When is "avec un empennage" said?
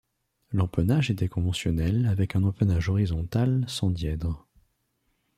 2.07-2.89